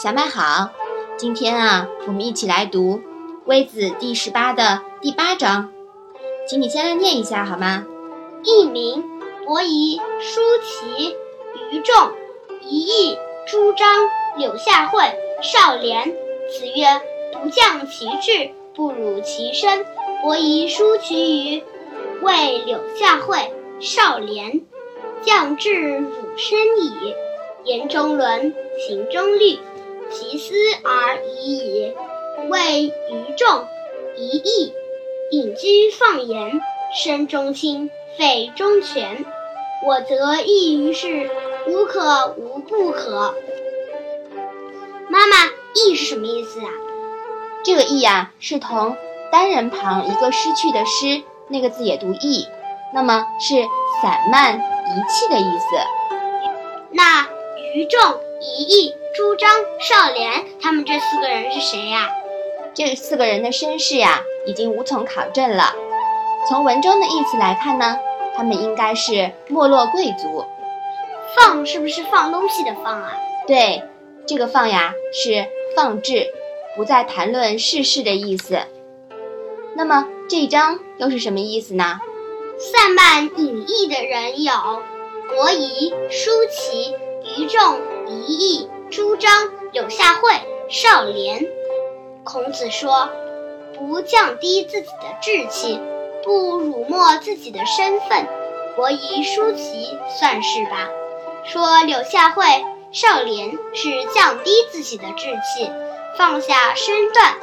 [0.00, 0.70] 小麦好，
[1.16, 2.98] 今天啊，我们一起来读
[3.46, 5.72] 《微子》第十八的第八章，
[6.48, 7.84] 请你先来念一下好吗？
[8.44, 9.02] 佚名，
[9.44, 11.16] 伯夷、叔齐、
[11.72, 12.12] 于仲、
[12.62, 13.18] 一意、
[13.48, 15.02] 朱张、柳下惠、
[15.42, 16.06] 少年。
[16.06, 16.86] 子曰
[17.42, 19.84] ：“不降其志，不辱其身。”
[20.22, 21.64] 伯夷、叔齐于
[22.22, 24.60] 谓柳下惠、少年，
[25.22, 27.16] 降志辱身矣。
[27.64, 28.54] 言中伦，
[28.86, 29.58] 行中律。
[31.48, 31.94] 其斯而已矣。
[32.50, 33.66] 谓于众，
[34.16, 34.74] 一义，
[35.30, 36.60] 隐居放言，
[36.94, 39.24] 身中轻，肺中全。
[39.86, 41.30] 我则异于是，
[41.66, 43.34] 无可无不可。
[45.08, 45.36] 妈妈，
[45.74, 46.68] 异是什么意思啊？
[47.64, 48.96] 这个异呀，是同
[49.32, 52.46] 单人旁一个失去的失，那个字也读异，
[52.92, 53.54] 那么是
[54.02, 55.66] 散漫遗弃的意思。
[56.90, 57.26] 那
[57.74, 58.00] 于仲、
[58.42, 59.07] 夷吾。
[59.18, 62.08] 朱张、少连，他们这四个人是谁呀？
[62.72, 65.74] 这四个人的身世呀，已经无从考证了。
[66.48, 67.98] 从文中的意思来看呢，
[68.36, 70.44] 他们应该是没落贵族。
[71.34, 73.12] 放是不是放东西的放啊？
[73.48, 73.82] 对，
[74.24, 76.32] 这个放呀是放置，
[76.76, 78.60] 不再谈论世事的意思。
[79.74, 82.00] 那么这一章又是什么意思呢？
[82.56, 84.52] 散漫隐逸的人有
[85.28, 86.94] 伯夷、叔齐、
[87.36, 88.77] 于仲、夷吾。
[88.90, 89.30] 朱张、
[89.72, 90.30] 柳下惠、
[90.70, 91.46] 少年。
[92.24, 93.10] 孔子说
[93.76, 95.78] ：“不降低自己的志气，
[96.24, 98.26] 不辱没自己的身份。”
[98.76, 100.88] 伯夷、叔齐算是吧。
[101.44, 102.44] 说柳下惠、
[102.92, 105.70] 少年是降低自己的志气，
[106.16, 107.34] 放下身段，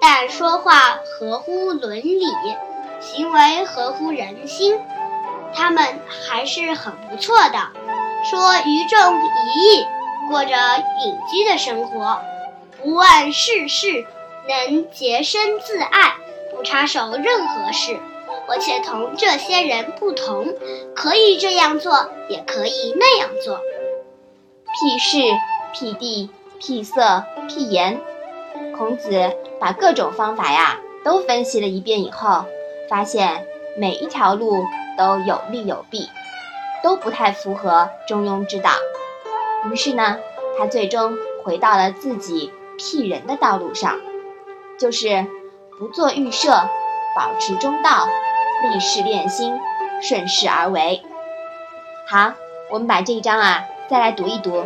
[0.00, 2.24] 但说话合乎伦理，
[3.00, 4.78] 行为合乎人心，
[5.54, 7.58] 他们还是很不错的。
[8.24, 9.93] 说于仲、夷吾。
[10.28, 12.20] 过着隐居的生活，
[12.82, 14.04] 不问世事，
[14.48, 16.14] 能洁身自爱，
[16.50, 17.98] 不插手任何事。
[18.46, 20.54] 我却同这些人不同，
[20.94, 23.58] 可以这样做，也可以那样做。
[24.74, 25.18] 辟事、
[25.72, 28.00] 辟地、辟色、辟言，
[28.76, 32.44] 孔子把各种方法呀都分析了一遍以后，
[32.90, 33.46] 发现
[33.78, 34.66] 每一条路
[34.98, 36.08] 都有利有弊，
[36.82, 38.70] 都不太符合中庸之道。
[39.70, 40.18] 于是呢，
[40.58, 44.00] 他最终回到了自己辟人的道路上，
[44.78, 45.26] 就是
[45.78, 46.50] 不做预设，
[47.16, 48.06] 保持中道，
[48.62, 49.58] 立事练心，
[50.02, 51.02] 顺势而为。
[52.08, 52.34] 好，
[52.70, 54.64] 我们把这一章啊再来读一读。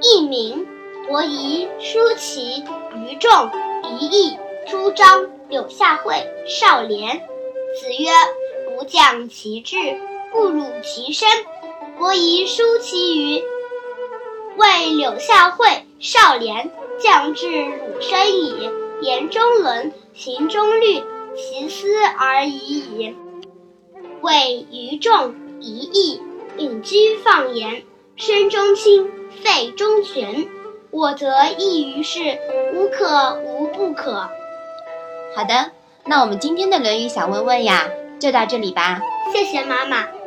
[0.00, 0.66] 佚名：
[1.08, 3.50] 伯夷、叔齐、于仲、
[3.98, 4.38] 夷吾、
[4.68, 6.14] 朱张、柳下惠、
[6.46, 7.20] 少年。
[7.80, 8.10] 子曰
[8.76, 9.76] ：“不降其志，
[10.32, 11.28] 不辱其身。”
[11.98, 13.42] 伯夷、叔齐于。
[14.58, 15.68] 为柳下惠
[16.00, 16.68] 少年，
[17.00, 18.68] 降至汝身矣。
[19.00, 21.04] 言中伦，行中律，
[21.36, 21.86] 其思
[22.18, 23.16] 而已矣。
[24.20, 26.20] 谓于众一义，
[26.56, 27.84] 隐居放言，
[28.16, 29.08] 身中亲，
[29.44, 30.48] 肺中全。
[30.90, 32.36] 我则异于是，
[32.74, 34.28] 无可无不可。
[35.36, 35.70] 好的，
[36.04, 39.00] 那我们今天的《论语》小问问呀，就到这里吧。
[39.32, 40.17] 谢谢妈妈。